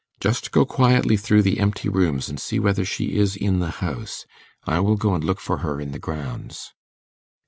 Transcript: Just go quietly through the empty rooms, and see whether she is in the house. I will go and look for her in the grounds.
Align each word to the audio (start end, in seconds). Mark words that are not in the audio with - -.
Just 0.19 0.51
go 0.51 0.65
quietly 0.65 1.15
through 1.15 1.43
the 1.43 1.59
empty 1.59 1.87
rooms, 1.87 2.27
and 2.27 2.39
see 2.39 2.57
whether 2.57 2.83
she 2.83 3.13
is 3.17 3.35
in 3.35 3.59
the 3.59 3.69
house. 3.85 4.25
I 4.63 4.79
will 4.79 4.95
go 4.95 5.13
and 5.13 5.23
look 5.23 5.39
for 5.39 5.57
her 5.57 5.79
in 5.79 5.91
the 5.91 5.99
grounds. 5.99 6.73